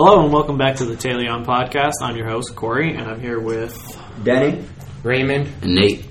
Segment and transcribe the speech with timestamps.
[0.00, 1.94] Hello and welcome back to the Taylion podcast.
[2.02, 4.00] I'm your host Corey, and I'm here with.
[4.22, 4.64] Denny,
[5.02, 5.52] Raymond.
[5.60, 6.06] And Nate.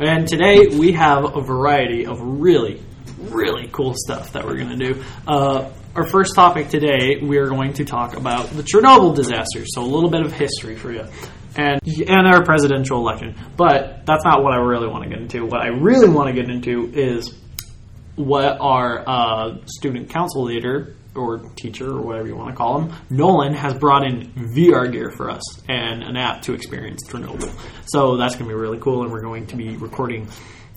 [0.00, 2.80] And today we have a variety of really,
[3.18, 5.02] really cool stuff that we're going to do.
[5.26, 9.64] Uh, our first topic today, we are going to talk about the Chernobyl disaster.
[9.66, 11.04] So a little bit of history for you,
[11.56, 13.34] and and our presidential election.
[13.56, 15.44] But that's not what I really want to get into.
[15.44, 17.34] What I really want to get into is
[18.14, 22.94] what our uh, student council leader or teacher or whatever you want to call him,
[23.10, 27.50] Nolan has brought in VR gear for us and an app to experience Chernobyl.
[27.86, 30.28] So that's going to be really cool, and we're going to be recording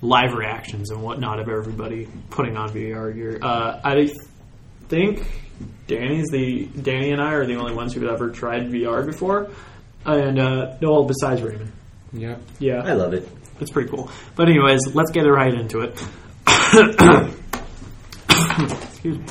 [0.01, 3.39] live reactions and whatnot of everybody putting on VR gear.
[3.41, 4.09] Uh, I
[4.89, 5.25] think
[5.87, 9.49] Danny's the Danny and I are the only ones who've ever tried VR before,
[10.05, 11.71] and uh, no, besides Raymond.
[12.13, 13.27] Yeah, Yeah, I love it.
[13.59, 14.09] it's pretty cool.
[14.35, 16.01] But anyways, let's get right into it.
[18.29, 19.25] Excuse me.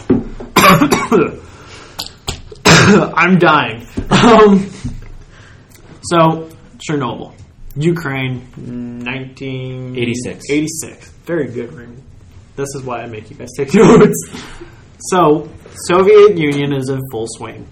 [3.16, 3.86] I'm dying.
[4.10, 4.68] Um,
[6.02, 7.32] so Chernobyl,
[7.76, 10.50] Ukraine, 1986.
[10.50, 11.08] 86.
[11.24, 12.02] Very good, Raymond.
[12.56, 14.30] This is why I make you guys take notes.
[14.98, 15.48] So,
[15.88, 17.66] Soviet Union is in full swing,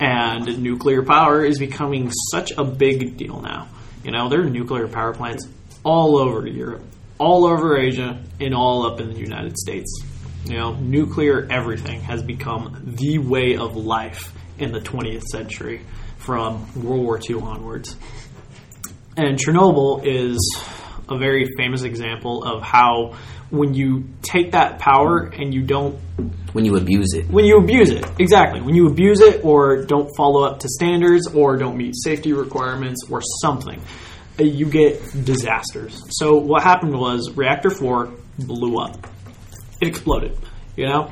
[0.00, 3.68] and nuclear power is becoming such a big deal now.
[4.04, 5.48] You know, there are nuclear power plants
[5.84, 6.82] all over Europe,
[7.18, 10.02] all over Asia, and all up in the United States.
[10.44, 15.82] You know, nuclear everything has become the way of life in the 20th century
[16.18, 17.96] from World War II onwards.
[19.16, 20.38] And Chernobyl is
[21.08, 23.14] a very famous example of how
[23.50, 25.98] when you take that power and you don't
[26.52, 27.28] When you abuse it.
[27.28, 31.26] when you abuse it exactly when you abuse it or don't follow up to standards
[31.26, 33.80] or don't meet safety requirements or something
[34.38, 39.06] you get disasters so what happened was reactor 4 blew up
[39.82, 40.36] it exploded
[40.76, 41.10] you know?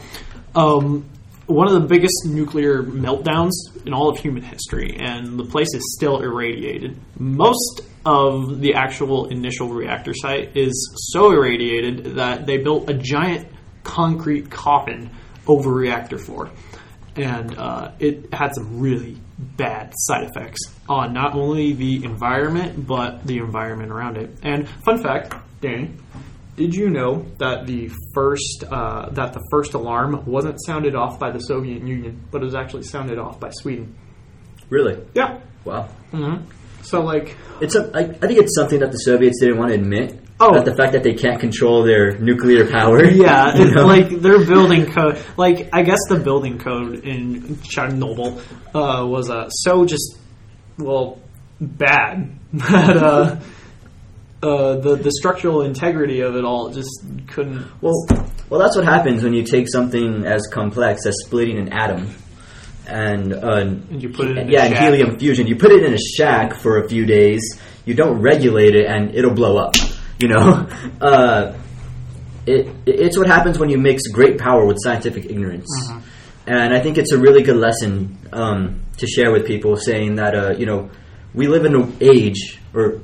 [0.55, 1.09] Um,
[1.47, 3.51] one of the biggest nuclear meltdowns
[3.85, 6.99] in all of human history and the place is still irradiated.
[7.19, 13.49] Most of the actual initial reactor site is so irradiated that they built a giant
[13.83, 15.11] concrete coffin
[15.47, 16.51] over reactor 4
[17.17, 23.27] and uh, it had some really bad side effects on not only the environment but
[23.27, 24.31] the environment around it.
[24.43, 25.91] And fun fact danny
[26.61, 31.31] did you know that the first uh, that the first alarm wasn't sounded off by
[31.31, 33.97] the Soviet Union, but it was actually sounded off by Sweden?
[34.69, 35.03] Really?
[35.15, 35.41] Yeah.
[35.65, 35.89] Wow.
[36.83, 39.79] So like, It's a, I, I think it's something that the Soviets didn't want to
[39.79, 40.21] admit.
[40.39, 40.53] Oh.
[40.53, 43.05] That the fact that they can't control their nuclear power.
[43.11, 43.87] yeah, you know?
[43.87, 45.19] like their building code.
[45.39, 48.39] Like I guess the building code in Chernobyl
[48.75, 50.19] uh, was uh, so just
[50.77, 51.21] well
[51.59, 53.41] bad that uh,
[54.43, 57.67] uh, the the structural integrity of it all just couldn't.
[57.83, 58.07] Well,
[58.49, 62.15] well, that's what happens when you take something as complex as splitting an atom,
[62.87, 65.47] and uh, And you put it in a yeah, and helium fusion.
[65.47, 67.61] You put it in a shack for a few days.
[67.85, 69.75] You don't regulate it, and it'll blow up.
[70.19, 70.69] You know,
[71.03, 71.55] uh,
[72.47, 75.69] it it's what happens when you mix great power with scientific ignorance.
[75.89, 76.01] Uh-huh.
[76.47, 80.35] And I think it's a really good lesson um, to share with people, saying that
[80.35, 80.91] uh, you know
[81.35, 83.01] we live in an age or.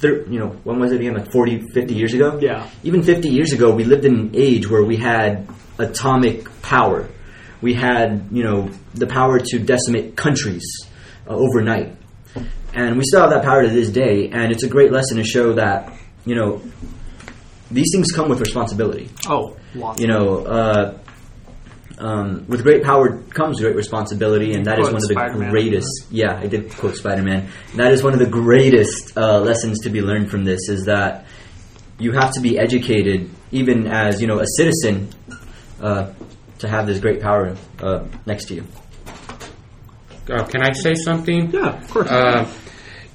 [0.00, 1.14] Thir- you know, when was it again?
[1.14, 2.38] Like 40, 50 years ago?
[2.40, 2.68] Yeah.
[2.84, 5.48] even 50 years ago, we lived in an age where we had
[5.78, 7.08] atomic power.
[7.60, 10.64] We had, you know, the power to decimate countries
[11.26, 11.96] uh, overnight.
[12.74, 14.28] And we still have that power to this day.
[14.28, 15.92] And it's a great lesson to show that,
[16.24, 16.62] you know,
[17.70, 19.10] these things come with responsibility.
[19.28, 20.00] Oh, lots.
[20.00, 20.98] You know, uh,
[21.98, 25.50] um, with great power comes great responsibility, and that is one of the Spider-Man.
[25.50, 26.06] greatest.
[26.10, 27.48] Yeah, I did quote Spider Man.
[27.76, 30.68] That is one of the greatest uh, lessons to be learned from this.
[30.68, 31.26] Is that
[31.98, 35.08] you have to be educated, even as you know, a citizen,
[35.82, 36.12] uh,
[36.60, 38.64] to have this great power uh, next to you.
[40.30, 41.50] Uh, can I say something?
[41.50, 42.08] Yeah, of course.
[42.10, 42.48] Uh,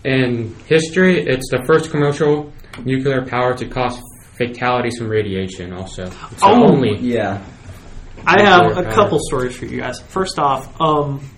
[0.03, 2.51] in history, it's the first commercial
[2.83, 4.01] nuclear power to cause
[4.37, 5.71] fatalities from radiation.
[5.73, 6.65] Also, it's Oh.
[6.71, 6.97] only.
[6.97, 7.41] Yeah,
[8.25, 9.99] I have a couple stories for you guys.
[9.99, 11.29] First off, um,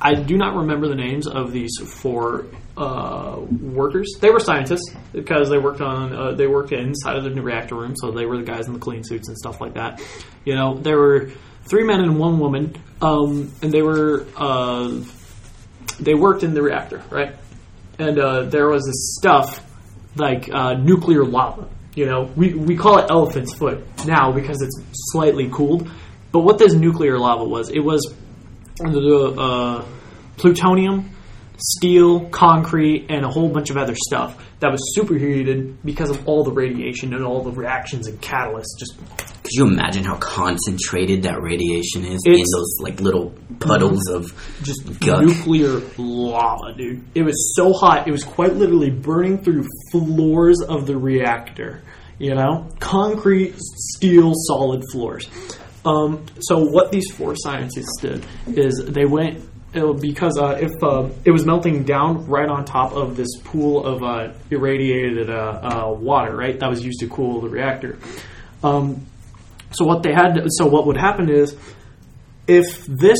[0.00, 4.16] I do not remember the names of these four uh, workers.
[4.20, 7.94] They were scientists because they worked on uh, they worked inside of the reactor room,
[7.96, 10.02] so they were the guys in the clean suits and stuff like that.
[10.44, 11.30] You know, there were
[11.64, 15.00] three men and one woman, um, and they were uh,
[15.98, 17.34] they worked in the reactor, right?
[17.98, 19.64] And uh, there was this stuff
[20.14, 21.68] like uh, nuclear lava.
[21.96, 24.78] You know, we, we call it elephant's foot now because it's
[25.10, 25.90] slightly cooled.
[26.30, 28.14] But what this nuclear lava was, it was
[28.76, 29.84] the uh,
[30.36, 31.10] plutonium,
[31.56, 36.44] steel, concrete, and a whole bunch of other stuff that was superheated because of all
[36.44, 38.94] the radiation and all the reactions and catalysts just
[39.46, 44.34] Could you imagine how concentrated that radiation is in those like little puddles of
[44.64, 47.04] just nuclear lava, dude.
[47.14, 51.82] It was so hot, it was quite literally burning through floors of the reactor.
[52.18, 55.28] You know, concrete, steel, solid floors.
[55.84, 59.44] Um, so what these four scientists did is they went
[59.76, 63.86] uh, because uh, if uh, it was melting down right on top of this pool
[63.86, 67.96] of uh, irradiated uh, uh, water, right, that was used to cool the reactor.
[68.64, 69.06] Um,
[69.70, 71.56] so what they had, so what would happen is
[72.46, 73.18] if this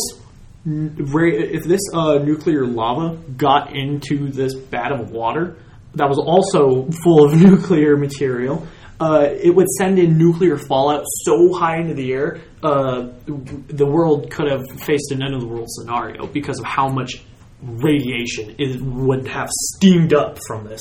[0.69, 5.57] if this uh, nuclear lava got into this vat of water
[5.95, 8.67] that was also full of nuclear material,
[9.01, 14.31] uh, it would send in nuclear fallout so high into the air, uh, the world
[14.31, 17.23] could have faced an end of the world scenario because of how much
[17.63, 20.81] radiation it would have steamed up from this.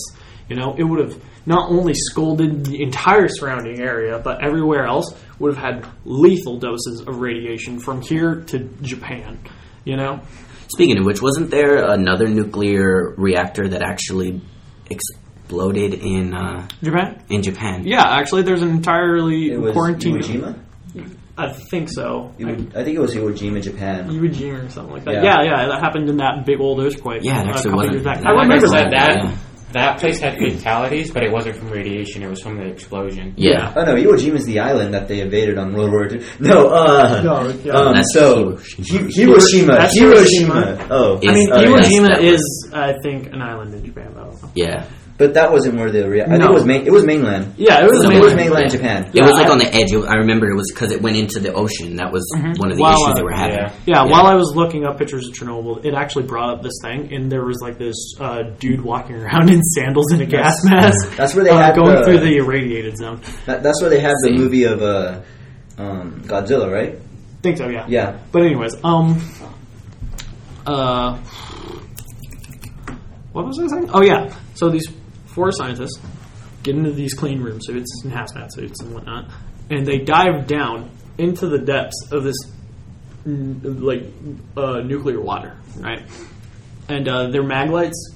[0.50, 5.14] You know, it would have not only scalded the entire surrounding area, but everywhere else
[5.40, 9.40] would have had lethal doses of radiation from here to Japan.
[9.84, 10.22] You know,
[10.68, 14.42] Speaking of which, wasn't there another nuclear reactor that actually
[14.90, 17.24] exploded in uh, Japan.
[17.30, 17.84] in Japan?
[17.86, 20.18] Yeah, actually, there's an entirely It was quarantine.
[20.18, 20.60] Iwo Jima.
[21.38, 22.34] I think so.
[22.40, 24.10] Iwo- I think it was Iwo Jima, Japan.
[24.10, 25.16] Iwo Jima or something like that.
[25.16, 25.24] Yeah.
[25.24, 27.22] Yeah, yeah, that happened in that big old earthquake.
[27.24, 28.26] Yeah, it a actually couple wasn't- years back.
[28.26, 28.92] I I remember said, that.
[28.92, 29.38] that yeah.
[29.76, 32.24] That place had fatalities, but it wasn't from radiation.
[32.24, 33.34] It was from the explosion.
[33.38, 33.74] Yeah.
[33.76, 36.22] Oh no, Iwo Jima is the island that they invaded on World War II.
[36.40, 37.74] No, uh, No, yeah.
[37.74, 39.10] um, That's so Hiroshima.
[39.12, 39.92] Hiroshima, Hiroshima.
[39.92, 40.88] Hiroshima.
[40.90, 44.32] Oh, I mean, Iwo Jima that is, I think, an island in Japan, though.
[44.56, 44.88] Yeah.
[45.18, 46.10] But that wasn't where the.
[46.10, 46.86] Rea- I think it was main.
[46.86, 47.54] It was mainland.
[47.58, 48.20] Yeah, it was Somewhere.
[48.20, 48.66] It was mainland.
[48.70, 48.78] mainland Yeah.
[48.78, 49.12] Japan.
[49.14, 49.94] It was like I- on the edge.
[49.94, 51.96] I remember it was because it went into the ocean.
[51.96, 52.24] That was
[52.58, 53.56] one of the While, issues uh, they were having.
[53.58, 53.74] yeah.
[53.86, 57.14] Yeah, while I was looking up pictures of Chernobyl, it actually brought up this thing,
[57.14, 61.12] and there was like this uh, dude walking around in sandals in a gas mask.
[61.18, 63.22] That's where they uh, had going the- through the irradiated zone.
[63.46, 65.22] That, that's where they had the movie of uh,
[65.78, 67.00] um, Godzilla, right?
[67.42, 67.86] think so, yeah.
[67.88, 68.18] Yeah.
[68.32, 69.22] But anyways, um,
[70.66, 71.18] uh,
[73.32, 73.90] what was I saying?
[73.94, 74.34] Oh yeah.
[74.56, 74.88] So these
[75.36, 76.00] four scientists
[76.64, 79.30] get into these clean room suits and hazmat suits and whatnot,
[79.70, 82.38] and they dive down into the depths of this
[83.26, 84.04] like
[84.56, 86.04] uh, nuclear water, right?
[86.88, 88.16] And uh, their mag lights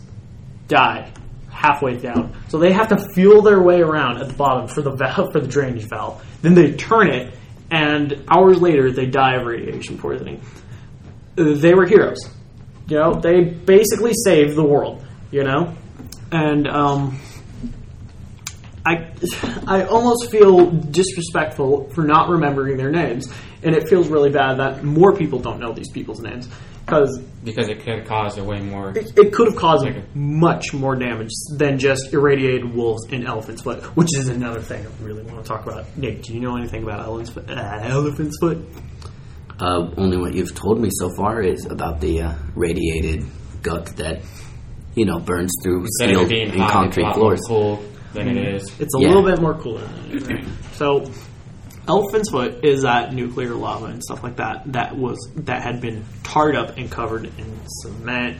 [0.67, 1.11] die
[1.51, 4.91] halfway down, so they have to feel their way around at the bottom for the
[4.91, 6.25] valve for the drainage valve.
[6.41, 7.33] Then they turn it,
[7.69, 10.41] and hours later they die of radiation poisoning.
[11.35, 12.19] They were heroes,
[12.87, 13.13] you know.
[13.13, 15.75] They basically saved the world, you know,
[16.31, 17.19] and um,
[18.85, 19.11] I
[19.67, 23.31] I almost feel disrespectful for not remembering their names,
[23.63, 26.47] and it feels really bad that more people don't know these people's names
[26.89, 28.97] because because it could cause a way more.
[28.97, 33.83] it, it could have caused much more damage than just irradiated wolves and elephant's foot,
[33.95, 35.85] which is another thing I really want to talk about.
[35.97, 37.49] Nick, do you know anything about elephant's foot?
[37.49, 38.57] Uh, elephant's foot?
[39.59, 43.25] Uh, only what you've told me so far is about the uh, radiated
[43.61, 44.21] gut that
[44.99, 47.37] you know burns through Instead steel of it being and hot, concrete it's a more
[47.37, 47.41] floors.
[47.47, 48.63] cool than it is.
[48.79, 49.07] It's a Yeah.
[49.07, 50.27] little bit more cooler than it is.
[50.27, 50.45] right?
[50.73, 51.11] So,
[51.87, 56.05] elephant's foot is that nuclear lava and stuff like that that was that had been
[56.23, 58.37] tarred up and covered in cement,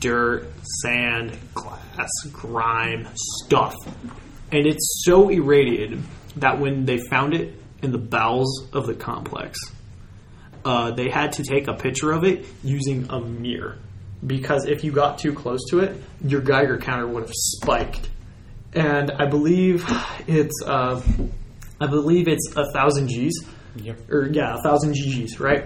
[0.00, 0.48] dirt,
[0.82, 3.06] sand, glass, grime,
[3.44, 3.74] stuff,
[4.52, 6.02] and it's so irradiated
[6.36, 9.58] that when they found it in the bowels of the complex,
[10.64, 13.76] uh, they had to take a picture of it using a mirror
[14.26, 18.08] because if you got too close to it, your Geiger counter would have spiked
[18.74, 19.84] and I believe
[20.26, 21.00] it's uh,
[21.80, 23.44] I believe it's a thousand G's
[23.76, 24.10] Yep.
[24.10, 25.64] or yeah, a thousand GGs, right?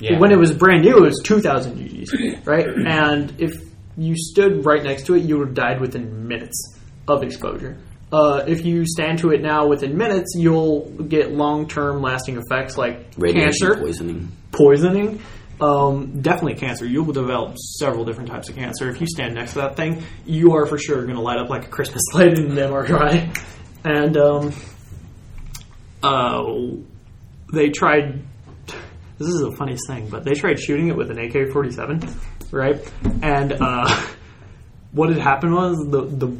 [0.00, 0.18] Yeah.
[0.20, 2.66] When it was brand new, it was two thousand GGs, right?
[2.66, 3.52] And if
[3.96, 6.76] you stood right next to it, you would have died within minutes
[7.08, 7.76] of exposure.
[8.12, 13.08] Uh, if you stand to it now within minutes, you'll get long-term lasting effects like
[13.18, 14.32] Radiation cancer, poisoning.
[14.52, 15.20] poisoning,
[15.60, 16.86] um, definitely cancer.
[16.86, 18.88] You will develop several different types of cancer.
[18.90, 21.48] If you stand next to that thing, you are for sure going to light up
[21.48, 23.36] like a Christmas light in an MRI.
[23.84, 24.52] And um,
[26.02, 26.44] uh,
[27.52, 28.22] they tried.
[29.18, 32.00] This is the funniest thing, but they tried shooting it with an AK forty seven,
[32.52, 32.80] right?
[33.22, 34.04] And uh,
[34.92, 36.36] what had happened was the the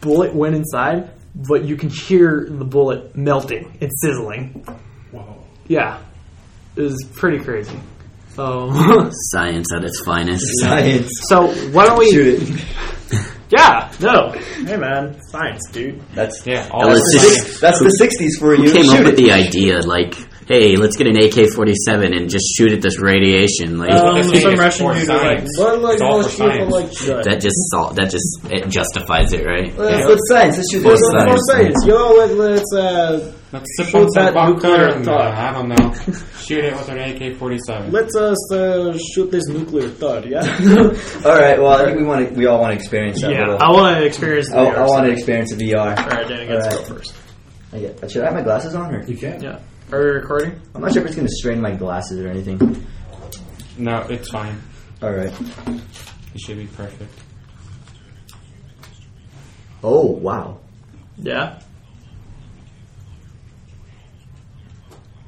[0.00, 4.66] bullet went inside, but you can hear the bullet melting and sizzling.
[5.12, 5.44] Wow.
[5.68, 6.02] Yeah,
[6.74, 7.78] it was pretty crazy.
[8.38, 10.44] Um, Science at its finest.
[10.60, 11.10] Science.
[11.28, 12.10] so why don't we?
[12.10, 12.64] Shoot it.
[13.50, 14.30] Yeah, no.
[14.32, 16.00] Hey man, science, dude.
[16.14, 16.62] That's yeah.
[16.64, 18.72] That All was the just- that's the '60s for Who you.
[18.72, 19.16] came Shoot up with it.
[19.16, 19.78] the idea?
[19.80, 20.14] Like
[20.46, 23.78] hey, let's get an AK-47 and just shoot at this radiation.
[23.78, 25.56] Like Um, That's what they say, some Russian for dude was like, science.
[25.58, 28.38] "Well, like, It's all let's for shoot for, science." like, that just sol- that just
[28.50, 29.76] it justifies it, right?
[29.76, 30.56] Let's, let's science.
[30.56, 31.26] Let's shoot For science.
[31.26, 31.86] More science.
[31.86, 35.14] Yo, let, let's uh, Let's sip Shoot on some that vodka nuclear and, uh.
[35.14, 35.94] I don't know.
[36.44, 37.92] Shoot it with an AK-47.
[37.92, 40.26] let's us uh, shoot this nuclear thud.
[40.28, 40.40] Yeah.
[41.24, 41.56] All right.
[41.56, 42.34] Well, I think we want to.
[42.34, 43.30] We all want to experience that.
[43.30, 44.50] yeah, little, I want to experience.
[44.50, 45.96] The I, I want to experience the VR.
[45.96, 47.14] All right, Danny gets to All go first.
[47.72, 49.40] I get, should I have my glasses on, or You can.
[49.40, 49.60] Yeah.
[49.92, 50.60] Are we recording?
[50.74, 52.84] I'm not sure if it's going to strain my glasses or anything.
[53.78, 54.60] No, it's fine.
[55.02, 55.32] All right.
[56.34, 57.12] It should be perfect.
[59.82, 60.58] Oh wow.
[61.18, 61.60] Yeah.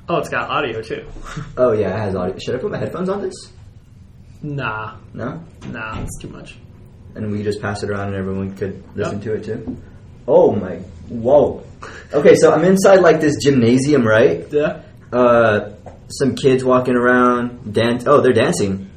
[0.09, 1.07] Oh, it's got audio too.
[1.57, 2.39] Oh yeah, it has audio.
[2.39, 3.35] Should I put my headphones on this?
[4.43, 5.43] Nah, No.
[5.69, 6.57] nah, it's too much.
[7.15, 9.81] And we just pass it around, and everyone could listen to it too.
[10.29, 10.77] Oh my!
[11.09, 11.65] Whoa.
[12.13, 14.47] Okay, so I'm inside like this gymnasium, right?
[14.51, 14.83] Yeah.
[15.13, 15.71] Uh,
[16.09, 18.05] some kids walking around, dance.
[18.07, 18.91] Oh, they're dancing.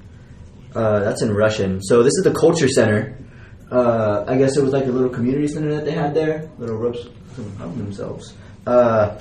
[0.75, 1.81] Uh, that's in Russian.
[1.81, 3.17] So this is the culture center.
[3.71, 6.49] Uh, I guess it was like a little community center that they had there.
[6.57, 7.07] Little ropes
[7.57, 8.35] help themselves.
[8.65, 9.19] Uh,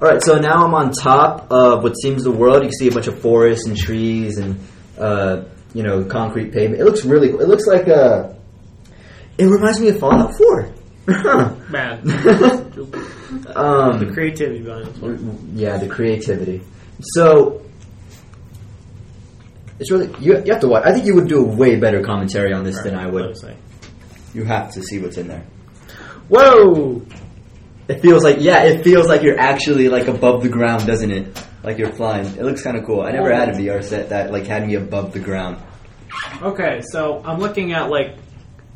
[0.00, 2.56] all right, so now I'm on top of what seems the world.
[2.62, 4.58] You can see a bunch of forests and trees and
[4.98, 6.80] uh, you know concrete pavement.
[6.80, 7.30] It looks really.
[7.30, 7.40] cool.
[7.40, 8.36] It looks like a.
[9.38, 10.72] It reminds me of Fallout Four.
[11.70, 12.00] Man,
[13.56, 15.30] um, the creativity behind it.
[15.54, 16.62] yeah, the creativity.
[17.00, 17.64] So
[19.78, 20.84] it's really you, you have to watch.
[20.86, 23.36] I think you would do a way better commentary on this than I would.
[24.32, 25.44] You have to see what's in there.
[26.28, 27.02] Whoa!
[27.88, 31.44] It feels like yeah, it feels like you're actually like above the ground, doesn't it?
[31.62, 32.26] Like you're flying.
[32.26, 33.02] It looks kind of cool.
[33.02, 35.62] I never had a VR set that like had me above the ground.
[36.42, 38.16] Okay, so I'm looking at like,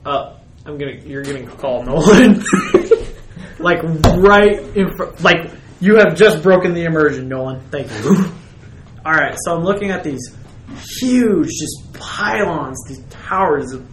[0.04, 2.42] uh, I'm gonna, you're getting call Nolan.
[3.68, 3.82] like
[4.18, 7.60] right in front, like you have just broken the immersion, Nolan.
[7.70, 8.24] Thank you.
[9.04, 10.34] All right, so I'm looking at these
[11.00, 13.86] huge, just pylons, these towers, of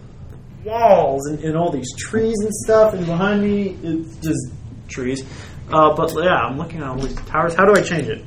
[0.64, 4.52] walls, and, and all these trees and stuff, and behind me it's just
[4.88, 5.24] trees.
[5.72, 7.54] Uh, but yeah, I'm looking at all these towers.
[7.54, 8.24] How do I change it?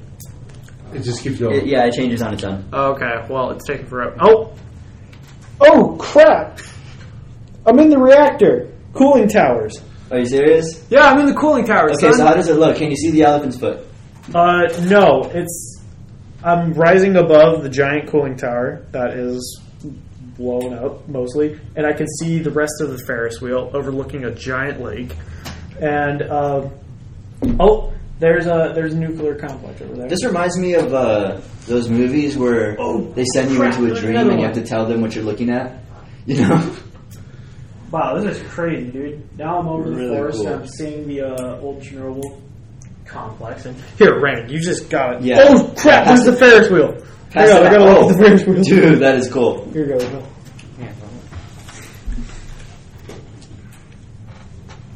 [0.93, 1.67] It just keeps It- going.
[1.67, 2.65] yeah, it changes on its own.
[2.73, 4.15] Okay, well, it's taking forever.
[4.19, 4.53] Oh!
[5.61, 6.59] Oh, crap!
[7.65, 8.71] I'm in the reactor.
[8.93, 9.79] Cooling towers.
[10.11, 10.85] Are you serious?
[10.89, 11.97] Yeah, I'm in the cooling towers.
[11.97, 12.77] Okay, so how does it look?
[12.77, 13.85] Can you see the elephant's foot?
[14.33, 15.81] Uh, no, it's.
[16.43, 19.61] I'm rising above the giant cooling tower that is
[20.37, 24.31] blown up mostly, and I can see the rest of the Ferris wheel overlooking a
[24.31, 25.15] giant lake.
[25.81, 26.71] And um,
[27.59, 30.09] oh, there's a there's a nuclear complex over there.
[30.09, 33.99] This reminds me of uh, those movies where Oh, they send you crap, into a
[33.99, 35.77] dream and you have to tell them what you're looking at.
[36.25, 36.75] You know?
[37.91, 39.37] Wow, this is crazy, dude.
[39.37, 40.47] Now I'm over the forest cool.
[40.47, 42.39] and I'm seeing the uh, old Chernobyl
[43.05, 43.65] complex.
[43.65, 45.21] And here, Raymond, you just got it.
[45.23, 45.45] Yeah.
[45.49, 46.05] Oh crap!
[46.05, 46.93] There's the Ferris wheel.
[47.31, 48.01] Pass Hang on, it I gotta out.
[48.01, 48.59] look at the Ferris wheel.
[48.59, 49.65] Oh, Dude, that is cool.
[49.71, 50.25] Here you go.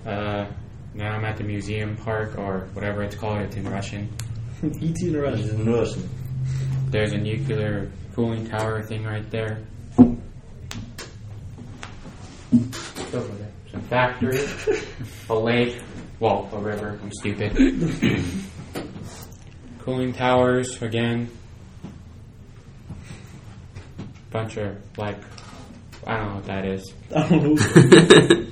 [0.05, 0.51] Uh,
[0.93, 3.39] now I'm at the museum park or whatever it's called.
[3.41, 4.09] It's in Russian.
[4.63, 6.09] ET in Russian.
[6.89, 9.63] There's a nuclear cooling tower thing right there.
[13.71, 14.39] Some factory,
[15.29, 15.79] a lake,
[16.19, 16.99] well, a river.
[17.03, 17.55] I'm stupid.
[19.79, 21.29] cooling towers again.
[24.31, 25.19] Bunch of like,
[26.07, 26.91] I don't know what that is.
[27.15, 28.47] I don't know.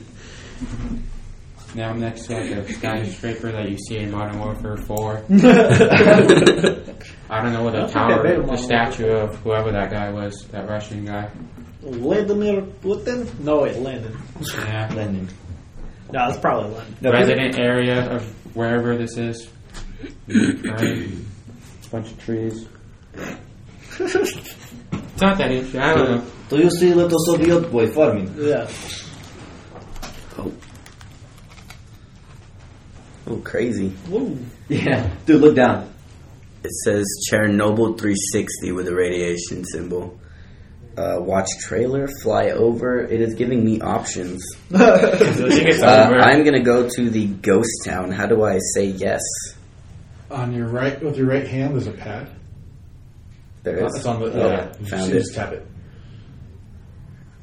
[1.73, 5.23] Now I'm next to like a skyscraper that you see in Modern Warfare 4.
[7.29, 10.45] I don't know what the tower, okay, the Modern statue of whoever that guy was,
[10.51, 11.31] that Russian guy.
[11.81, 13.39] Vladimir Putin?
[13.39, 14.17] No, wait, Lenin.
[14.55, 14.93] Yeah.
[14.93, 15.29] Lenin.
[16.11, 16.95] No, it's probably Lenin.
[17.01, 19.47] No, Resident area of wherever this is.
[20.27, 21.07] Right.
[21.91, 22.67] Bunch of trees.
[23.99, 25.79] it's not that interesting.
[25.81, 26.25] I don't know.
[26.49, 28.33] Do you see little Soviet boy farming?
[28.37, 28.69] Yeah.
[30.37, 30.51] Oh,
[33.27, 33.93] Oh, crazy.
[34.09, 34.37] Woo.
[34.69, 35.09] Yeah.
[35.25, 35.89] Dude, look down.
[36.63, 40.19] It says Chernobyl 360 with a radiation symbol.
[40.97, 42.99] Uh, watch trailer, fly over.
[42.99, 44.43] It is giving me options.
[44.73, 48.11] uh, I'm gonna go to the ghost town.
[48.11, 49.21] How do I say yes?
[50.29, 52.27] On your right, with your right hand, there's a pad.
[53.63, 54.05] There It's is.
[54.05, 54.25] on the.
[54.33, 55.13] Oh, yeah, you found just, it.
[55.13, 55.65] just tap it.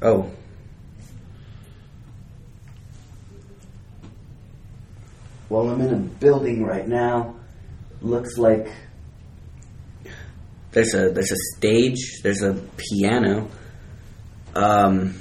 [0.02, 0.31] Oh.
[5.49, 7.37] Well, I'm in a building right now.
[8.02, 8.71] Looks like
[10.72, 12.20] there's a there's a stage.
[12.22, 13.48] There's a piano.
[14.54, 15.14] Um.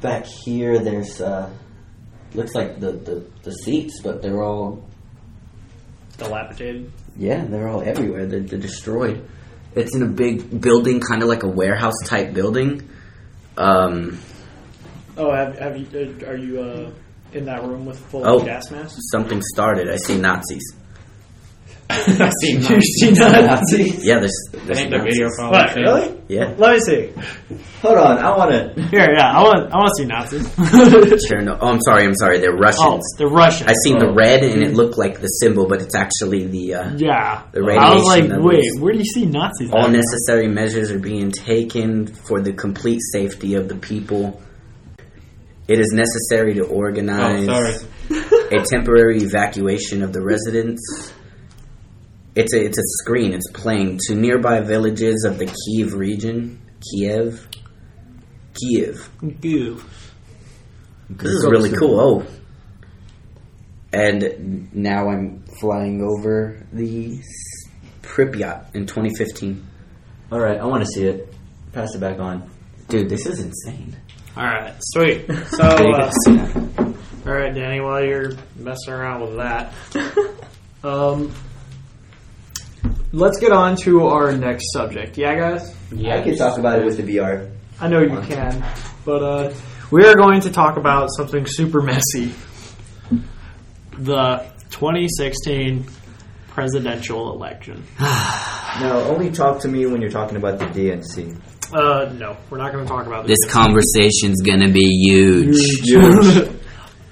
[0.00, 1.48] Back here, there's uh,
[2.34, 4.84] looks like the, the the seats, but they're all
[6.18, 6.92] dilapidated.
[7.16, 8.26] Yeah, they're all everywhere.
[8.26, 9.26] They're, they're destroyed.
[9.74, 12.88] It's in a big building, kind of like a warehouse type building.
[13.56, 14.18] Um,
[15.16, 15.86] Oh, have, have you?
[15.94, 16.90] Uh, are you uh,
[17.32, 18.44] in that room with full Oh.
[18.44, 18.98] gas masks?
[19.10, 19.88] something started.
[19.88, 20.62] I see Nazis.
[21.90, 23.98] I seen you seen that?
[24.02, 25.74] Yeah, there's, I there's think the video probably What?
[25.76, 26.20] Really?
[26.28, 27.12] Yeah, Let me see.
[27.82, 28.82] Hold on, I want to.
[28.88, 29.70] Here, yeah, I want.
[29.72, 30.48] I want to see Nazis.
[31.30, 32.04] Cherno- Oh, I'm sorry.
[32.04, 32.38] I'm sorry.
[32.38, 33.04] They're oh, Russians.
[33.18, 33.68] they're Russian.
[33.68, 36.74] I seen the red, and it looked like the symbol, but it's actually the.
[36.74, 39.70] Uh, Yeah, The I was like, wait, where do you see Nazis?
[39.70, 39.90] all at?
[39.92, 44.40] necessary measures are being taken for the complete safety of the people.
[45.68, 47.76] It is necessary to Oh, organize sorry.
[48.58, 51.12] a temporary evacuation of the residents.
[52.36, 53.32] It's a it's a screen.
[53.32, 56.60] It's playing to nearby villages of the Kiev region.
[56.90, 57.48] Kiev,
[58.54, 59.08] Kiev.
[59.42, 59.82] Ew.
[61.10, 62.00] This is really cool.
[62.00, 62.26] Oh,
[63.92, 67.20] and now I'm flying over the
[68.02, 69.66] Pripyat in 2015.
[70.32, 71.32] All right, I want to see it.
[71.72, 72.50] Pass it back on.
[72.88, 73.96] Dude, this is insane.
[74.36, 75.26] All right, sweet.
[75.46, 76.94] So, uh, get to see that.
[77.26, 79.72] all right, Danny, while you're messing around with that,
[80.84, 81.32] um,
[83.14, 85.16] let's get on to our next subject.
[85.16, 85.74] Yeah, guys.
[85.92, 86.16] Yeah.
[86.16, 87.50] I can talk about it with the VR.
[87.80, 88.64] I know you can,
[89.04, 89.54] but uh,
[89.90, 92.32] we are going to talk about something super messy:
[93.98, 95.86] the 2016
[96.48, 97.84] presidential election.
[98.80, 101.40] No, only talk to me when you're talking about the DNC.
[101.72, 105.92] Uh, no, we're not going to talk about This conversation's gonna be huge.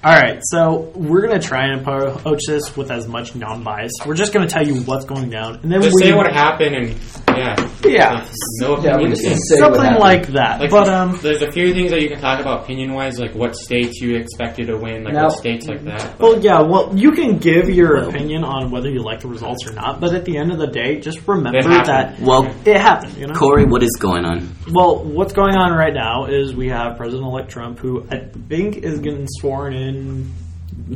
[0.05, 3.91] All right, so we're gonna try and approach this with as much non-bias.
[4.05, 6.75] We're just gonna tell you what's going down, and then Just we say what happened
[6.75, 8.27] and yeah, yeah,
[8.59, 9.09] no Yeah, we opinion.
[9.11, 9.37] just thing.
[9.37, 9.99] say what something happened.
[9.99, 10.59] like that.
[10.61, 13.33] Like, but um, there's a few things that you can talk about opinion wise, like
[13.35, 16.19] what states you expected to win, like Now- what states like that.
[16.19, 19.73] well, yeah, well, you can give your opinion on whether you like the results or
[19.73, 21.87] not, but at the end of the day, just remember It happened.
[22.17, 23.17] that Well, it happened.
[23.17, 23.33] You know.
[23.33, 24.49] Corey, what is going on?
[24.71, 28.99] Well, what's going on right now is we have President-elect Trump, who I think is
[28.99, 30.31] getting sworn in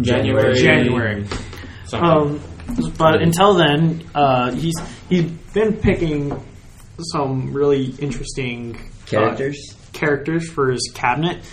[0.02, 1.26] January, January.
[1.86, 2.10] something.
[2.10, 2.42] Um,
[2.98, 4.76] but until then, uh, he's
[5.10, 6.40] he's been picking
[7.00, 9.76] some really interesting uh, Characters?
[9.94, 11.44] characters for his cabinet.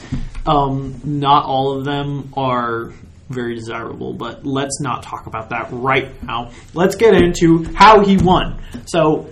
[0.46, 2.92] Um, not all of them are
[3.28, 6.50] very desirable, but let's not talk about that right now.
[6.74, 8.62] Let's get into how he won.
[8.86, 9.30] So,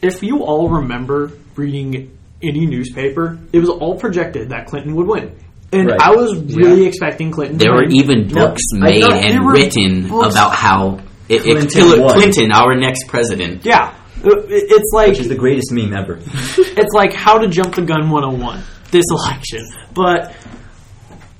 [0.00, 5.36] if you all remember reading any newspaper, it was all projected that Clinton would win.
[5.72, 6.00] And Right.
[6.00, 10.34] I was really expecting Clinton to There were even books I made and written books-
[10.34, 12.08] about how it, it, Clinton Clinton.
[12.08, 13.64] Clinton, our next president.
[13.64, 13.94] Yeah.
[14.24, 16.18] It- It's like Which is the greatest meme ever.
[16.58, 19.68] it's like how to jump the gun 101 this election.
[19.94, 20.34] But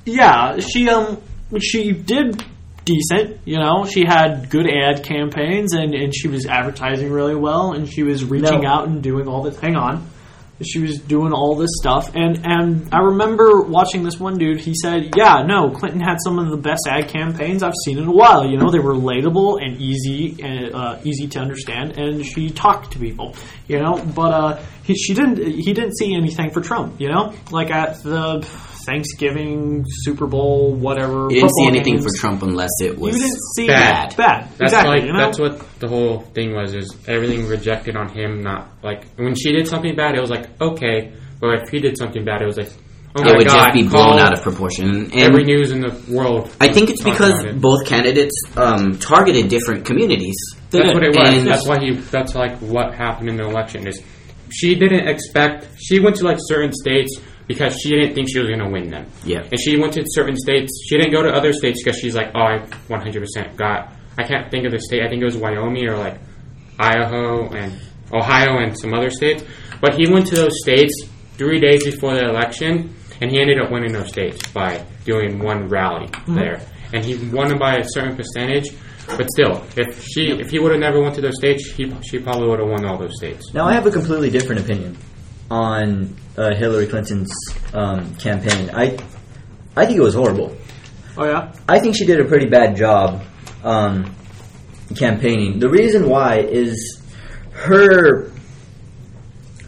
[0.06, 1.18] yeah, she um
[1.60, 2.42] she did
[2.84, 3.84] decent, you know.
[3.84, 8.24] She had good ad campaigns and and she was advertising really well and she was
[8.24, 8.68] reaching No.
[8.68, 10.06] out and doing all this hang on.
[10.62, 14.74] She was doing all this stuff and and I remember watching this one dude, he
[14.74, 18.12] said, "Yeah, no, Clinton had some of the best ad campaigns I've seen in a
[18.12, 18.46] while.
[18.46, 22.92] You know, they were relatable and easy and uh, easy to understand and she talked
[22.92, 23.34] to people,
[23.68, 27.34] you know, but uh he, she didn't he didn't see anything for Trump, you know?
[27.50, 28.46] Like at the
[28.90, 31.29] Thanksgiving, Super Bowl, whatever.
[31.31, 32.07] You didn't see anything games.
[32.07, 34.16] for Trump unless it was You was didn't see bad.
[34.16, 34.48] Bad.
[34.59, 34.96] That's exactly.
[34.96, 35.18] like you know?
[35.18, 36.74] that's what the whole thing was.
[36.74, 38.42] Is everything rejected on him?
[38.42, 41.96] Not like when she did something bad, it was like okay, but if he did
[41.96, 42.72] something bad, it was like
[43.14, 44.88] oh my it would god, just be blown out of proportion.
[44.88, 46.50] And every news in the world.
[46.61, 47.61] I think it's because it.
[47.61, 50.35] both candidates um, targeted different communities.
[50.70, 51.29] That's what it was.
[51.29, 51.92] And- that's why he.
[51.92, 53.87] That's like what happened in the election.
[53.87, 54.03] Is
[54.53, 55.68] she didn't expect.
[55.79, 58.90] She went to like certain states because she didn't think she was going to win
[58.90, 59.04] them.
[59.24, 59.42] Yeah.
[59.42, 60.70] And she went to certain states.
[60.86, 62.58] She didn't go to other states because she's like, oh, I
[62.88, 63.92] 100% got.
[64.16, 65.02] I can't think of the state.
[65.02, 66.20] I think it was Wyoming or like
[66.78, 67.76] Idaho and
[68.12, 69.42] Ohio and some other states.
[69.80, 70.94] But he went to those states
[71.38, 75.66] three days before the election, and he ended up winning those states by doing one
[75.66, 76.36] rally mm-hmm.
[76.36, 76.60] there.
[76.92, 78.68] And he won them by a certain percentage.
[79.08, 82.20] But still, if she if he would have never went to those states, he she
[82.20, 83.52] probably would have won all those states.
[83.52, 84.96] Now, I have a completely different opinion
[85.50, 87.32] on uh, Hillary Clinton's
[87.74, 88.70] um, campaign.
[88.72, 88.98] I,
[89.76, 90.56] I think it was horrible.
[91.16, 91.52] Oh yeah.
[91.68, 93.22] I think she did a pretty bad job
[93.64, 94.14] um,
[94.96, 95.58] campaigning.
[95.58, 97.02] The reason why is
[97.52, 98.30] her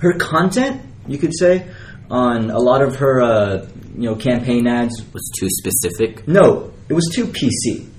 [0.01, 1.69] her content, you could say,
[2.11, 5.03] on a lot of her uh, you know campaign ads.
[5.13, 6.27] was too specific.
[6.29, 7.92] No, it was too PC.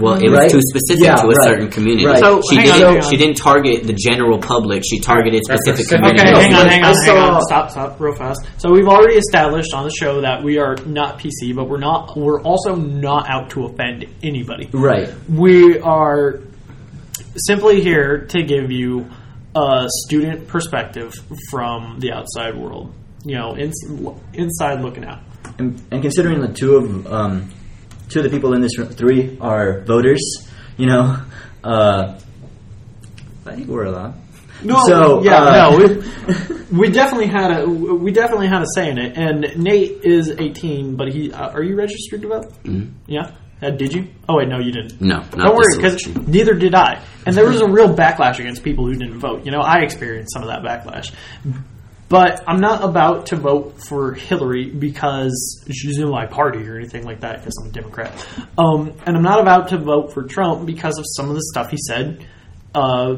[0.00, 0.50] Well, it was Right?
[0.50, 1.44] too specific Yeah, to a right.
[1.48, 2.06] certain community.
[2.06, 2.18] Right.
[2.18, 2.80] So, she hang didn't.
[2.80, 3.10] hang on.
[3.10, 4.82] She didn't target the general public.
[4.88, 6.06] She targeted That's specific specific.
[6.12, 6.44] Okay, communities.
[6.44, 7.42] hang on, hang on, hang on.
[7.42, 8.40] Stop, stop, real fast.
[8.58, 12.16] So we've already established on the show that we are not PC, but we're not.
[12.16, 14.68] We're also not out to offend anybody.
[14.72, 15.08] Right.
[15.28, 16.40] We are
[17.36, 19.06] simply here to give you
[19.54, 21.14] a student perspective
[21.50, 22.92] from the outside world.
[23.24, 23.84] You know, ins-
[24.32, 25.18] inside looking out.
[25.58, 27.50] And, and considering the two of um,
[28.08, 31.22] two of the people in this room, three are voters, you know,
[31.64, 32.18] uh,
[33.46, 34.14] I think we're allowed.
[34.62, 38.90] No, So, yeah, uh, no, we, we definitely had a we definitely had a say
[38.90, 39.16] in it.
[39.16, 42.62] And Nate is 18, but he uh, are you registered to vote?
[42.64, 42.92] Mhm.
[43.06, 43.30] Yeah,
[43.62, 44.08] uh, did you?
[44.28, 45.00] Oh wait, no, you didn't.
[45.00, 47.00] No, not Don't worry, because neither did I.
[47.24, 49.44] And there was a real backlash against people who didn't vote.
[49.44, 51.12] You know, I experienced some of that backlash.
[52.08, 57.04] But I'm not about to vote for Hillary because she's in my party or anything
[57.04, 58.26] like that because I'm a Democrat.
[58.56, 61.70] Um, and I'm not about to vote for Trump because of some of the stuff
[61.70, 62.26] he said
[62.74, 63.14] uh,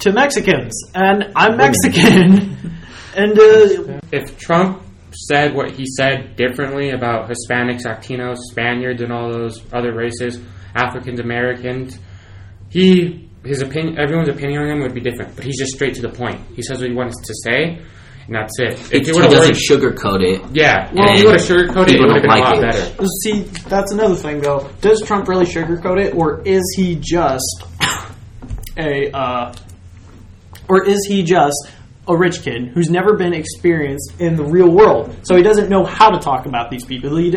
[0.00, 0.72] to Mexicans.
[0.94, 2.76] And I'm Mexican.
[3.16, 9.32] and uh, if Trump said what he said differently about Hispanics, Latinos, Spaniards, and all
[9.32, 10.40] those other races,
[10.74, 11.98] Africans, Americans,
[12.68, 15.36] he his opinion, everyone's opinion on him would be different.
[15.36, 16.40] But he's just straight to the point.
[16.54, 17.82] He says what he wants to say,
[18.26, 18.72] and that's it.
[18.72, 20.42] If He, he he doesn't worded, sugarcoat it.
[20.56, 22.42] yeah, Well, if he would have sugarcoated it, it people would have been don't a
[22.42, 22.96] lot like it.
[22.96, 23.06] better.
[23.22, 24.70] see, that's another thing though.
[24.80, 27.64] Does Trump really sugarcoat it, or is he just
[28.78, 29.54] a, uh,
[30.68, 31.56] or is he just
[32.06, 35.84] a rich kid who's never been experienced in the real world, so he doesn't know
[35.84, 37.16] how to talk about these people?
[37.16, 37.30] He,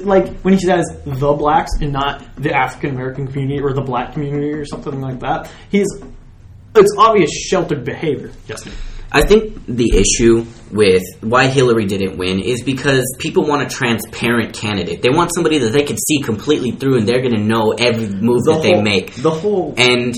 [0.00, 4.12] like when he says the blacks and not the African American community or the black
[4.14, 5.86] community or something like that, he's
[6.74, 8.30] it's obvious sheltered behavior.
[8.46, 8.72] Justin.
[9.10, 14.52] I think the issue with why Hillary didn't win is because people want a transparent
[14.54, 15.00] candidate.
[15.00, 18.08] They want somebody that they can see completely through and they're going to know every
[18.08, 19.14] move that they make.
[19.14, 20.14] The whole And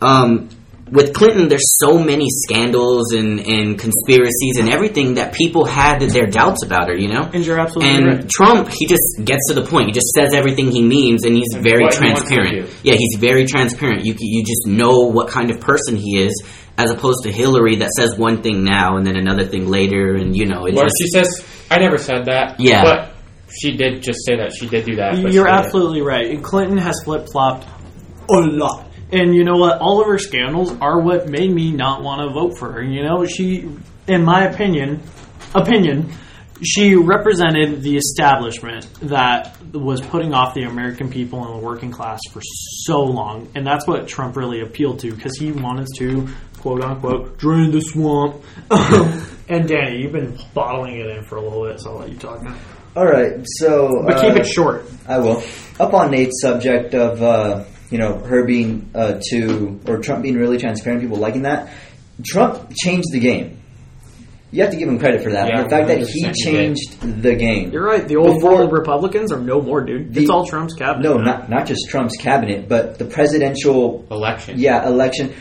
[0.00, 0.48] um,
[0.90, 6.26] with Clinton, there's so many scandals and, and conspiracies and everything that people had their
[6.26, 7.30] doubts about her, you know?
[7.32, 8.28] And you're absolutely And right.
[8.28, 9.86] Trump, he just gets to the point.
[9.86, 12.70] He just says everything he means, and he's And very what he transparent.
[12.82, 14.04] Yeah, he's very transparent.
[14.04, 16.42] You you just know what kind of person he is,
[16.76, 20.36] as opposed to Hillary that says one thing now and then another thing later, and
[20.36, 22.60] you know, it Well, just she says, I never said that.
[22.60, 22.82] Yeah.
[22.82, 23.14] But
[23.50, 24.52] she did just say that.
[24.54, 25.16] She did do that.
[25.16, 25.48] You're she did it.
[25.48, 26.26] absolutely right.
[26.30, 27.66] And Clinton has flip flopped
[28.30, 28.91] a lot.
[29.12, 29.78] And you know what?
[29.78, 32.82] All of her scandals are what made me not want to vote for her.
[32.82, 33.68] You know, she,
[34.08, 35.02] in my opinion,
[35.54, 36.12] opinion,
[36.62, 42.20] she represented the establishment that was putting off the American people and the working class
[42.30, 46.82] for so long, and that's what Trump really appealed to because he wanted to quote
[46.82, 48.42] unquote drain the swamp.
[49.48, 52.16] and Danny, you've been bottling it in for a little bit, so I'll let you
[52.18, 52.56] talk now.
[52.96, 53.44] all right.
[53.58, 54.86] So, But keep uh, it short.
[55.08, 55.42] I will.
[55.80, 60.36] Up on Nate's subject of uh, you know her being uh, too or Trump being
[60.36, 61.72] really transparent, people liking that.
[62.24, 63.58] Trump changed the game.
[64.50, 65.48] You have to give him credit for that.
[65.48, 67.70] Yeah, the fact that he 100% changed the game.
[67.72, 68.06] You're right.
[68.06, 70.12] The old Before- world Republicans are no more, dude.
[70.12, 71.02] The- it's all Trump's cabinet.
[71.08, 71.24] No, now.
[71.24, 74.58] not not just Trump's cabinet, but the presidential Election.
[74.58, 75.32] yeah election.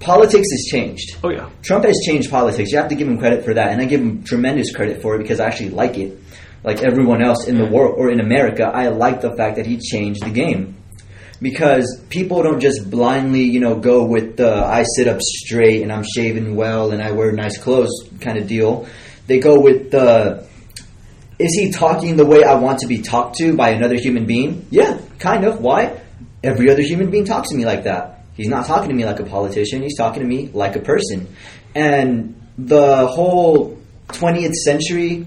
[0.00, 1.16] Politics has changed.
[1.22, 1.50] Oh yeah.
[1.62, 2.70] Trump has changed politics.
[2.72, 5.16] You have to give him credit for that, and I give him tremendous credit for
[5.16, 6.18] it because I actually like it.
[6.64, 9.76] Like everyone else in the world or in America, I like the fact that he
[9.78, 10.76] changed the game
[11.40, 15.92] because people don't just blindly, you know, go with the "I sit up straight and
[15.92, 18.86] I'm shaven well and I wear nice clothes" kind of deal.
[19.26, 20.46] They go with the
[21.38, 24.66] is he talking the way I want to be talked to by another human being?
[24.70, 25.60] Yeah, kind of.
[25.60, 25.98] Why?
[26.44, 28.24] Every other human being talks to me like that.
[28.34, 31.34] He's not talking to me like a politician, he's talking to me like a person.
[31.74, 35.26] And the whole 20th century,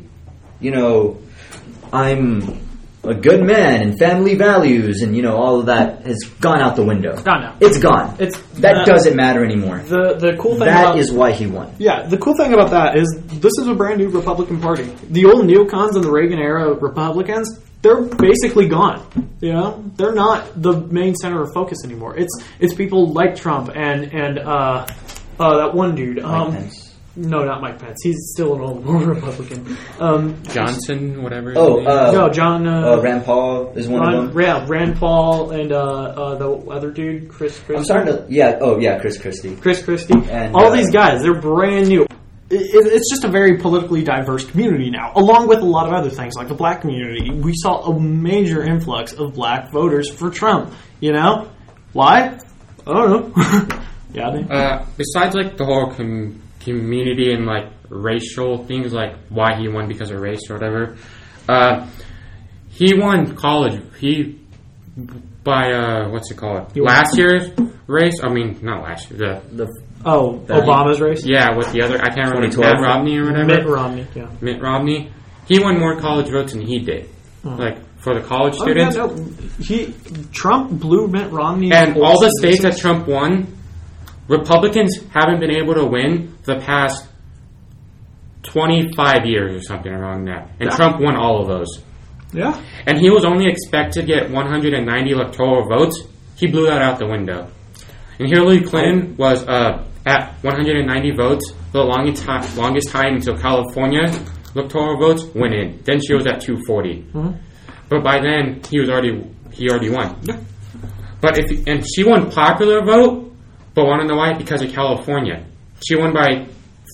[0.60, 1.19] you know,
[1.91, 2.60] I'm
[3.04, 6.76] a good man and family values and, you know, all of that has gone out
[6.78, 7.16] the window.
[7.22, 7.58] Gone now.
[7.60, 8.16] It's gone.
[8.20, 9.80] It's that uh, doesn't matter anymore.
[9.80, 11.76] The the cool thing That about is why he won.
[11.80, 14.84] yeah the cool thing about that is this is a brand new Republican Party.
[15.10, 19.06] The old neocons and the Reagan era Republicans they're basically gone.
[19.42, 22.18] You know they're not the main center of focus anymore.
[22.18, 24.88] It's it's people like Trump and and uh,
[25.39, 26.20] uh, that one dude.
[26.20, 26.70] Um.
[27.15, 27.99] No, not Mike Pence.
[28.04, 29.78] He's still an old Republican.
[29.99, 31.49] Um, Johnson, whatever.
[31.49, 32.67] his Oh, name uh, no, John.
[32.67, 34.41] Uh, uh, Rand Paul is one of them.
[34.41, 37.60] yeah, Rand Paul and uh, uh, the other dude, Chris.
[37.60, 37.76] Christie.
[37.78, 39.56] I'm starting to, yeah, oh yeah, Chris Christie.
[39.56, 40.13] Chris Christie.
[40.30, 42.04] And, all uh, these guys, they're brand new.
[42.49, 45.93] It, it- it's just a very politically diverse community now, along with a lot of
[45.93, 47.32] other things like the black community.
[47.32, 50.73] We saw a major influx of black voters for Trump.
[50.99, 51.49] You know
[51.93, 52.38] why?
[52.86, 53.80] I don't know.
[54.13, 59.56] yeah, they, Uh, besides like the whole com- community and like racial things, like why
[59.60, 60.95] he won because of race or whatever,
[61.49, 61.88] uh,
[62.69, 63.82] he won college.
[63.99, 64.39] He
[65.43, 66.71] by uh, what's it called?
[66.73, 67.49] He won- Last year's
[67.88, 68.19] race.
[68.23, 69.41] I mean, not last year.
[69.52, 71.26] The The oh, That- Obama's race.
[71.26, 72.73] yeah, with the other I can't remember 2012?
[72.73, 73.45] Matt Romney or whatever.
[73.45, 74.08] Mitt Romney.
[74.15, 74.28] Yeah.
[74.41, 75.12] Mitt Romney.
[75.47, 77.10] He won more college votes than he did.
[77.43, 78.95] Like for the college students.
[78.95, 79.60] Oh, yeah, students.
[79.60, 79.93] no, he
[80.32, 83.47] Trump blew Mitt Romney And all the states that Trump won,
[84.27, 87.07] Republicans haven't been able to win the past
[88.43, 90.49] 25 years or something around that.
[90.59, 90.75] And Yeah.
[90.75, 91.67] Trump won all of those.
[92.33, 96.01] Yeah, And he was only expected to get 190 electoral votes.
[96.36, 97.47] He blew that out the window.
[98.17, 104.12] And Hillary Clinton was uh, at 190 votes, the longest time, longest time until California
[104.55, 105.79] electoral votes went in.
[105.83, 107.05] Then she was at 240.
[107.89, 110.19] But by then he was already he already won.
[111.21, 113.22] But if and she won popular vote,
[113.73, 114.33] but want to know why?
[114.33, 115.45] Because of California.
[115.86, 116.47] She won by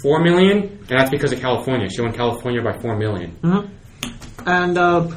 [0.04, 1.90] four million, and that's because of California.
[1.90, 3.38] She won California by four million.
[4.46, 5.10] and uh,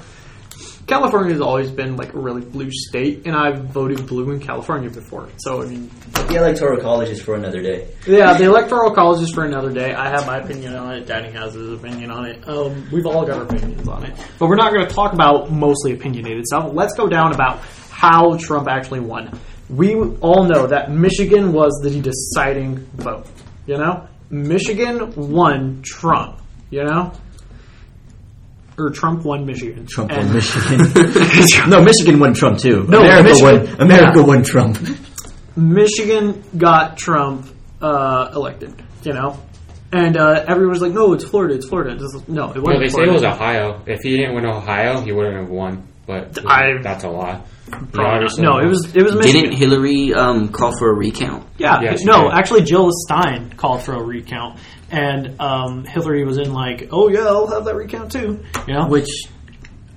[0.87, 4.90] California has always been like a really blue state, and I've voted blue in California
[4.90, 5.29] before.
[5.38, 7.88] So I mean, The electoral college is for another day.
[8.07, 9.94] yeah, the electoral college is for another day.
[9.94, 11.07] I have my opinion on it.
[11.07, 12.46] Danny has his opinion on it.
[12.48, 15.51] Um, we've all got our opinions on it, but we're not going to talk about
[15.53, 16.70] mostly opinionated stuff.
[16.75, 19.31] Let's go down about how Trump actually won.
[19.73, 23.27] We all know that Michigan was the deciding vote.
[23.67, 26.41] You know, Michigan won Trump.
[26.71, 27.13] You know.
[28.79, 29.87] Or Trump won Michigan.
[29.87, 31.71] Trump And- won Michigan.
[31.71, 32.85] no, Michigan won Trump too.
[32.89, 33.81] No, America Michigan- won.
[33.81, 34.27] America yeah.
[34.27, 34.79] won Trump.
[35.57, 37.47] Michigan got Trump
[37.83, 39.39] uh, elected, you know,
[39.93, 41.55] and uh, everyone was like, "No, it's Florida.
[41.55, 42.81] It's Florida." This is- no, it wasn't.
[42.81, 43.83] they say it was Ohio.
[43.87, 45.87] If he didn't win Ohio, he wouldn't have won.
[46.07, 47.41] But I- that's a lie.
[47.71, 48.38] Probably not.
[48.38, 49.43] No, it was it was Michigan.
[49.45, 51.47] Didn't Hillary um, call for a recount?
[51.57, 52.33] yeah, Yeah, no, did.
[52.33, 54.59] actually, Jill Stein called for a recount,
[54.91, 58.88] and um, Hillary was in like, "Oh yeah, I'll have that recount too," you know.
[58.88, 59.09] Which,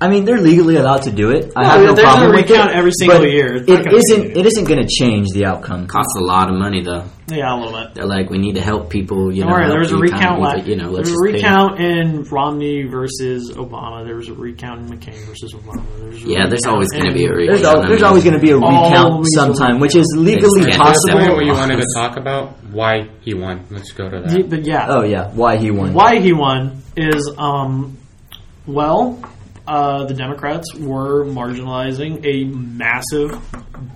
[0.05, 1.51] I mean, they're legally allowed to do it.
[1.55, 3.55] I Yeah, have no there's a problem with recount it, every single but year.
[3.55, 4.21] It's not It gonna isn't.
[4.23, 4.37] change.
[4.37, 5.87] It isn't going to change the outcome.
[5.87, 7.03] Costs a lot of money though.
[7.27, 7.95] yeah, a little bit.
[7.95, 9.33] They're like, we need to help people.
[9.33, 10.21] You Don't know, worry, there was a recount.
[10.21, 11.49] economy, la- but, you know, there let's was a just pay.
[11.49, 14.05] recount in Romney versus Obama.
[14.05, 15.83] There was a recount in McCain versus Obama.
[15.97, 17.49] There was a Yeah, there's always going to be a recount.
[17.61, 20.77] There's, al- there's always going to be a recount sometime, which is legally It's- That's
[20.77, 21.17] possible.
[21.19, 22.63] definitely what you wanted to talk about.
[22.71, 23.65] Why he won.
[23.71, 24.37] Let's go to that.
[24.37, 25.93] Ye- But yeah, Oh yeah, why he won?
[25.93, 27.97] why he won is um,
[28.67, 29.19] well,
[29.67, 33.39] uh, the Democrats were marginalizing a massive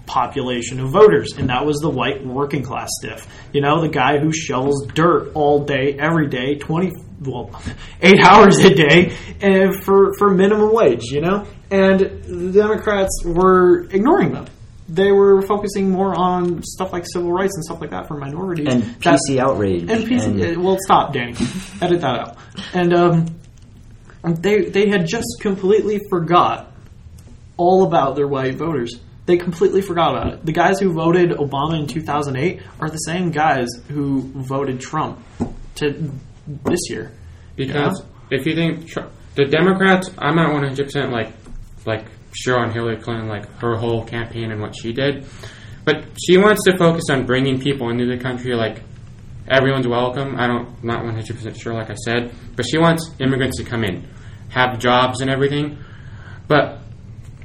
[0.05, 3.27] population of voters, and that was the white working class stiff.
[3.53, 7.51] You know, the guy who shovels dirt all day, every day, twenty well,
[8.01, 11.03] eight hours a day, and for for minimum wage.
[11.11, 14.45] You know, and the Democrats were ignoring them.
[14.91, 18.73] They were focusing more on stuff like civil rights and stuff like that for minorities
[18.73, 19.81] And That- PC outrage.
[19.83, 21.35] and PC, uh, well, stop, Danny.
[21.79, 22.37] Edit that out.
[22.73, 23.38] And um,
[24.23, 26.71] Um, they they had just completely forgot
[27.57, 28.99] all about their white voters.
[29.25, 30.45] They completely forgot about it.
[30.45, 35.19] The guys who voted Obama in 2008 are the same guys who voted Trump
[35.75, 36.11] to
[36.65, 37.11] this year.
[37.55, 38.01] Because
[38.31, 41.33] if you think Tr- the Democrats, I'm not 100 percent like
[41.85, 45.25] like sure on Hillary Clinton, like her whole campaign and what she did,
[45.85, 48.55] but she wants to focus on bringing people into the country.
[48.55, 48.81] Like
[49.47, 50.35] everyone's welcome.
[50.37, 53.83] I don't not 100 percent sure, like I said, but she wants immigrants to come
[53.83, 54.07] in,
[54.49, 55.77] have jobs and everything.
[56.47, 56.79] But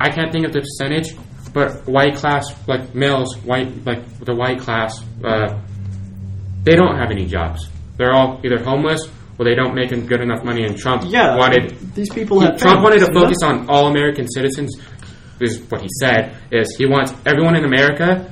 [0.01, 1.15] I can't think of the percentage.
[1.53, 5.61] But white class, like males, white like the white class, uh,
[6.65, 7.69] they don't have any jobs.
[7.97, 9.07] They're all either homeless
[9.39, 10.65] or they don't make good enough money.
[10.65, 14.77] And Trump Yeah, wanted these people he- Trump wanted to focus on all American citizens.
[15.41, 18.31] Is what he said is he wants everyone in America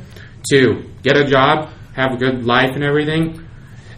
[0.52, 3.44] to get a job, have a good life, and everything.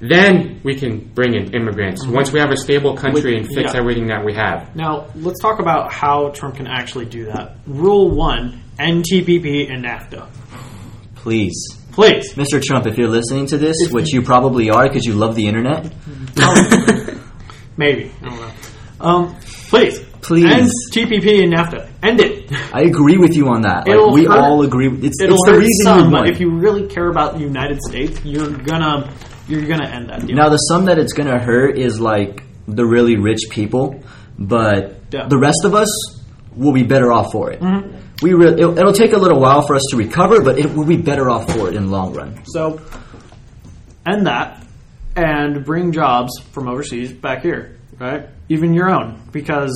[0.09, 3.81] Then we can bring in immigrants once we have a stable country and fix yeah.
[3.81, 4.77] everything that we have.
[4.77, 7.57] Now, let's talk about how Trump can actually do that.
[7.67, 10.29] Rule one end TPP and NAFTA.
[11.15, 11.55] Please,
[11.93, 12.35] Please.
[12.35, 12.63] Mr.
[12.63, 15.91] Trump, if you're listening to this, which you probably are because you love the internet,
[17.77, 18.13] Maybe.
[18.23, 18.53] I don't know.
[19.01, 19.37] Um,
[19.69, 20.01] please.
[20.21, 20.45] Please.
[20.47, 21.91] End TPP and NAFTA.
[22.03, 22.51] End it.
[22.75, 23.87] I agree with you on that.
[23.87, 24.89] Like we hurt- all agree.
[24.89, 27.41] It's, It'll it's the hurt reason some, you but if you really care about the
[27.41, 29.13] United States, you're gonna
[29.49, 30.37] you're gonna end that deal.
[30.37, 34.03] Now, the sum that it's going to hurt is like the really rich people,
[34.39, 35.27] but Yeah.
[35.29, 35.89] the rest of us
[36.57, 37.61] will be better off for it.
[37.61, 37.99] Mm-hmm.
[38.23, 40.87] We re- it'll, it'll take a little while for us to recover, but it will
[40.87, 42.45] be better off for it in the long run.
[42.47, 42.81] So
[44.07, 44.65] end that
[45.17, 48.29] and bring jobs from overseas back here, right?
[48.49, 49.73] Even your own, because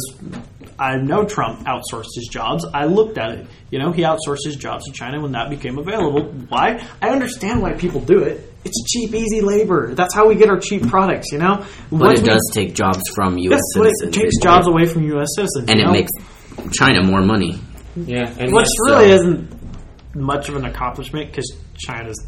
[0.78, 2.64] I know Trump outsourced his jobs.
[2.72, 3.46] I looked at it.
[3.70, 6.24] You know, he outsourced his jobs to China when that became available.
[6.48, 6.84] Why?
[7.02, 8.52] I understand why people do it.
[8.68, 9.94] It's cheap, easy labor.
[9.94, 11.32] That's how we get our cheap products.
[11.32, 13.52] You know, But Once it we- does take jobs from U.S.
[13.52, 14.16] Yes, but it citizens.
[14.16, 15.28] takes jobs away from U.S.
[15.36, 15.92] citizens, and it know?
[15.92, 16.10] makes
[16.72, 17.58] China more money.
[17.96, 19.58] Yeah, and which really so- isn't
[20.14, 22.24] much of an accomplishment because China's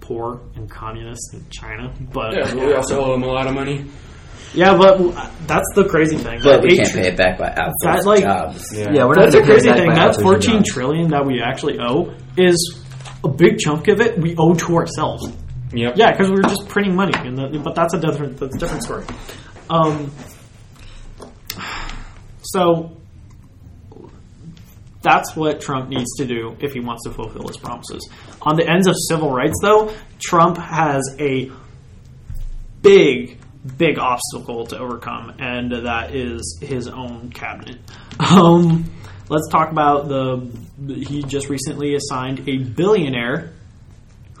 [0.00, 1.92] poor and communist in China.
[2.12, 3.84] But Yeah, but we also owe them a lot of money.
[4.52, 6.40] Yeah, but uh, that's the crazy thing.
[6.42, 8.72] But That we can't tr- pay it back by outsourced That, like- jobs.
[8.76, 8.92] Yeah.
[8.92, 9.88] Yeah, we're That's not a crazy thing.
[9.94, 10.68] That outsourcing fourteen jobs.
[10.72, 12.80] trillion that we actually owe is
[13.24, 15.32] a big chunk of it we owe to ourselves.
[15.76, 15.94] Yep.
[15.96, 18.82] Yeah, because we were just printing money, and but that's a different that's a different
[18.82, 19.04] story.
[19.68, 20.12] Um,
[22.42, 22.96] so
[25.02, 28.08] that's what Trump needs to do if he wants to fulfill his promises.
[28.42, 31.50] On the ends of civil rights, though, Trump has a
[32.82, 33.38] big,
[33.76, 37.78] big obstacle to overcome, and that is his own cabinet.
[38.18, 38.90] Um,
[39.28, 40.50] let's talk about the.
[40.86, 43.53] He just recently assigned a billionaire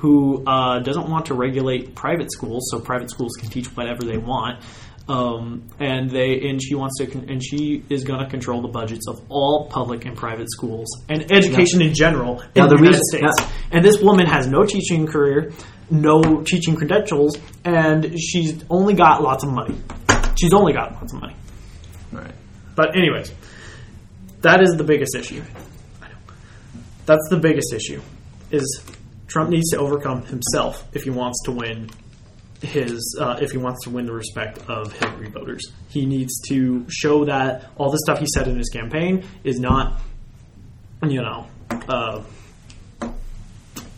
[0.04, 4.18] who uh, doesn't want to regulate private schools, so private schools can teach whatever they
[4.18, 4.62] want.
[5.08, 8.68] Um, and they and she wants to con- and she is going to control the
[8.68, 12.82] budgets of all public and private schools and education in general in Now, the, the
[12.84, 13.52] United reason- States.
[13.72, 15.52] And this woman has no teaching career,
[15.90, 19.76] no teaching credentials, and she's only got lots of money.
[20.38, 21.36] She's only got lots of money.
[22.12, 22.34] Right.
[22.76, 23.32] But anyways,
[24.42, 25.42] that is the biggest issue.
[27.06, 28.00] That's the biggest issue.
[28.50, 28.82] Is
[29.34, 31.90] Trump needs to overcome himself if he wants to win
[32.62, 35.72] his uh, if he wants to win the respect of Hillary voters.
[35.88, 40.00] He needs to show that all the stuff he said in his campaign is not,
[41.02, 42.22] you know, uh,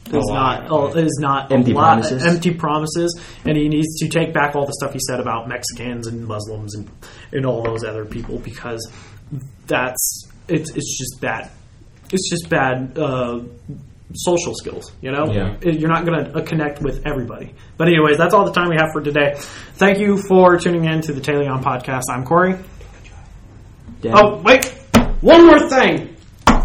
[0.06, 2.24] is not oh, is not Empty a lie- promises.
[2.24, 6.06] empty promises, and he needs to take back all the stuff he said about Mexicans
[6.06, 6.90] and Muslims and
[7.32, 8.90] and all those other people because
[9.66, 11.50] that's it's it's just bad.
[12.10, 13.40] It's just bad uh,
[14.16, 14.92] social skills.
[15.00, 15.56] You know, Yeah.
[15.62, 17.54] You're not going to uh, connect with everybody.
[17.76, 19.34] But anyways, that's all the time we have for today.
[19.74, 22.02] Thank you for tuning in to the Taylion podcast.
[22.10, 22.56] I'm Corey.
[24.14, 24.66] Oh wait,
[25.20, 26.16] one more thing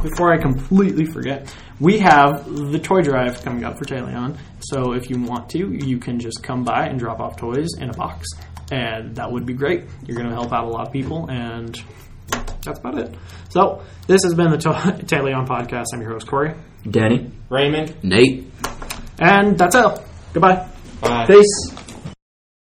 [0.03, 1.53] before I completely forget.
[1.79, 4.37] We have the toy drive coming up for Taylion.
[4.59, 7.89] So if you want to, you can just come by and drop off toys in
[7.89, 8.27] a box,
[8.71, 9.85] and that would be great.
[10.05, 11.75] You're going to help out a lot of people, and
[12.63, 13.15] that's about it.
[13.49, 14.69] So this has been the to-
[15.05, 15.85] Taylion podcast.
[15.93, 16.53] I'm your host Corey,
[16.89, 17.31] Danny.
[17.49, 17.93] Raymond.
[18.03, 18.45] Nate.
[19.19, 20.03] and that's all.
[20.33, 20.67] Goodbye.
[21.01, 21.25] Bye.
[21.27, 21.80] Peace.